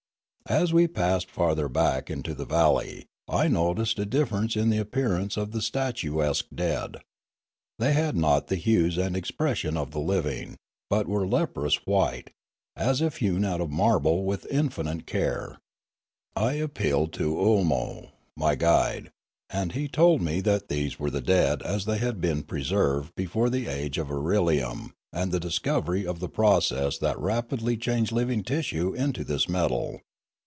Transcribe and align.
As 0.49 0.73
we 0.73 0.85
passed 0.85 1.31
farther 1.31 1.69
back 1.69 2.09
into 2.09 2.33
the 2.35 2.43
valley 2.47 3.05
I 3.25 3.47
noticed 3.47 3.97
a 3.99 4.05
differ 4.05 4.41
ence 4.41 4.57
in 4.57 4.69
the 4.69 4.79
appearance 4.79 5.37
of 5.37 5.51
the 5.51 5.61
statuesque 5.61 6.47
dead; 6.53 6.97
they 7.79 7.93
had 7.93 8.17
not 8.17 8.47
the 8.47 8.57
hues 8.57 8.97
and 8.97 9.15
expression 9.15 9.77
of 9.77 9.91
the 9.91 10.01
living, 10.01 10.57
but 10.89 11.07
were 11.07 11.25
leprous 11.25 11.85
white, 11.85 12.31
as 12.75 12.99
if 13.01 13.17
hewn 13.17 13.45
out 13.45 13.61
of 13.61 13.69
marble 13.71 14.25
with 14.25 14.45
infinite 14.51 15.07
care. 15.07 15.57
I 16.35 16.53
appealed 16.53 17.13
to 17.13 17.33
Oolino, 17.33 18.09
my 18.35 18.55
guide, 18.55 19.09
and 19.49 19.71
he 19.71 19.87
told 19.87 20.21
me 20.21 20.41
that 20.41 20.67
these 20.67 20.99
were 20.99 21.11
their 21.11 21.21
dead 21.21 21.61
as 21.63 21.85
they 21.85 21.99
had 21.99 22.19
been 22.19 22.43
preserved 22.43 23.15
before 23.15 23.49
the 23.49 23.67
age 23.67 23.97
of 23.97 24.09
irelium 24.09 24.91
and 25.13 25.31
the 25.31 25.39
discovery 25.39 26.05
of 26.05 26.19
the 26.19 26.27
process 26.27 26.97
that 26.97 27.17
rapidly 27.17 27.77
changed 27.77 28.11
living 28.11 28.43
tissue 28.43 28.93
into 28.93 29.23
this 29.23 29.47
metal. 29.47 30.01